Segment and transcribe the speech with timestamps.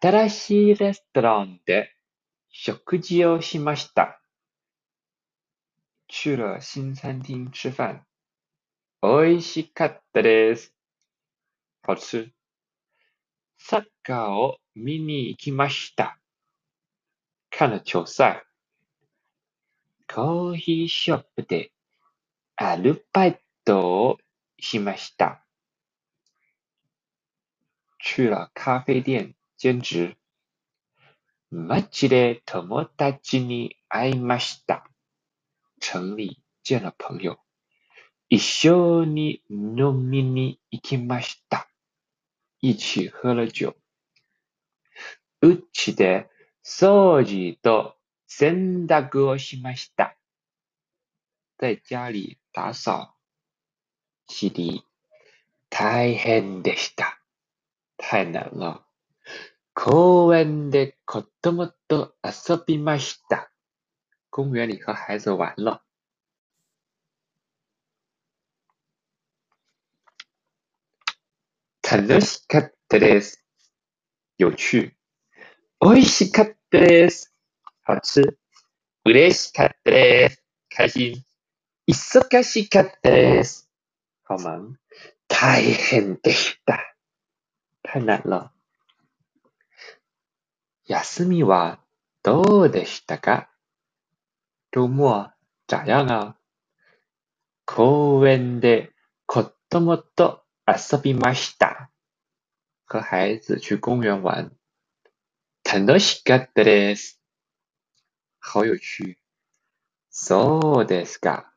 [0.00, 1.90] 新しいレストランで
[2.50, 4.20] 食事をしました。
[6.06, 8.04] 去了新餐厅吃饭。
[9.00, 10.74] 美味しかったです。
[11.82, 12.30] 好吃。
[13.56, 16.18] サッカーを見に行きました。
[17.50, 18.44] 看了球赛。
[20.06, 21.72] コーヒーショップで
[22.56, 24.18] アルバイトを
[24.60, 25.42] しました。
[27.98, 30.16] 去了咖啡店兼职。
[31.50, 34.86] 街で友達に会いました。
[35.80, 37.38] 城里见了朋友。
[38.28, 41.68] 一緒に飲みに行きました。
[42.60, 43.76] 一起喝了酒。
[45.42, 46.28] うちで
[46.64, 47.96] 掃除と
[48.26, 50.16] 洗濯をしました。
[51.58, 53.14] 在家里打扫、
[54.26, 54.82] 洗涤。
[55.70, 57.20] 大変でした。
[57.98, 58.85] 太難了。
[59.78, 63.52] 公園で子供と遊びました。
[64.30, 65.82] 公園里和孩子玩了。
[71.82, 73.44] 楽しかったです。
[74.38, 74.96] 有趣。
[75.82, 77.34] 美味しかったです。
[77.84, 78.38] 好吃。
[79.04, 80.42] 嬉しかったです。
[80.74, 81.22] 開心。
[81.86, 83.68] 忙しかったです。
[84.24, 84.72] 好忙。
[85.28, 86.96] 大変でした。
[87.84, 88.55] 太難了。
[90.86, 91.80] 休みは
[92.22, 93.50] どうでしたか？
[94.72, 95.30] 周末
[95.66, 96.36] 咋样啊
[97.64, 98.92] 公園で
[99.26, 101.90] 子供と遊びました。
[102.88, 104.52] 和孩子去公園玩。
[105.64, 107.20] 楽しかったです。
[108.40, 109.16] 好有趣。
[110.10, 111.52] そうですか。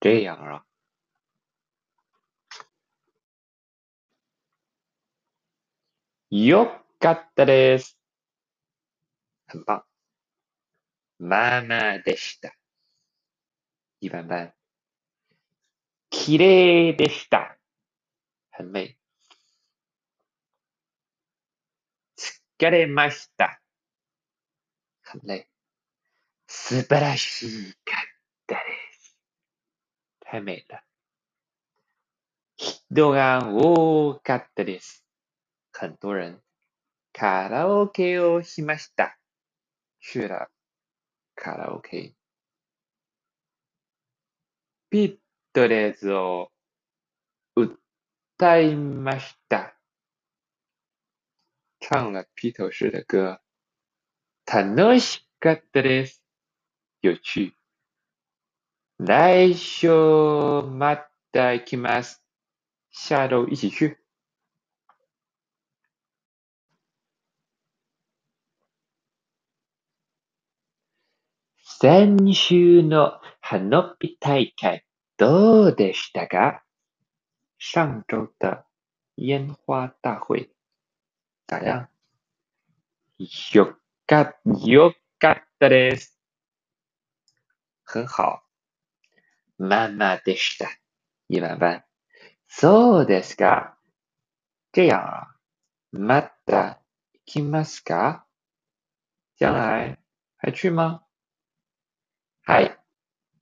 [0.00, 0.64] 这样啊。
[6.30, 7.98] よっかったです。
[9.48, 9.82] 很棒。
[11.18, 12.54] まあまあでした。
[14.00, 14.52] 一般般。
[16.10, 17.58] 綺麗でした。
[18.50, 18.96] 很美。
[22.16, 23.60] 疲れました。
[25.02, 25.46] 很累。
[26.46, 28.00] 素晴らしかっ
[28.46, 28.60] たで
[28.92, 29.16] す。
[30.24, 30.82] 太美了。
[32.56, 35.04] 人が多かったです。
[35.72, 36.45] 很多人。
[37.18, 39.18] カラオケをしました。
[40.00, 40.48] 去了
[41.34, 42.12] カラオケ。
[44.90, 45.16] ビー
[45.54, 46.50] トルズを
[47.56, 49.78] 歌いました。
[51.80, 53.40] 唱了披頭士的歌。
[54.44, 56.22] 楽しかったです。
[57.00, 57.54] 有趣。
[58.98, 60.98] 来週ま
[61.32, 62.22] た行きます。
[62.90, 64.05] 下周一起去。
[71.78, 74.86] 先週の花火大会
[75.18, 76.62] どうでしたか？
[77.58, 78.64] 上周的
[79.18, 80.48] 煙花大會
[81.46, 81.88] 咋樣
[83.52, 83.76] よ
[84.06, 84.34] か、
[84.64, 86.18] よかったです。
[87.84, 88.40] 很好。
[89.58, 90.70] まあまあでした。
[91.28, 91.82] 一般般。
[92.48, 93.76] そうですか。
[94.72, 95.28] 这样啊。
[95.92, 96.80] また
[97.12, 98.24] 行きますか？
[99.38, 99.98] 将来
[100.38, 101.02] 还去吗
[102.48, 102.78] はい。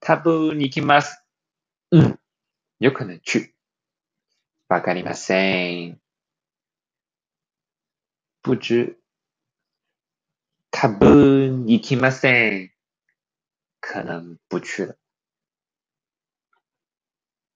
[0.00, 1.22] 多分行きます。
[1.90, 2.18] うん。
[2.80, 3.54] 有可能去。
[4.70, 6.00] わかりません。
[8.42, 8.96] 不知。
[10.70, 12.70] 多分行きません。
[13.82, 14.96] 可能不去了。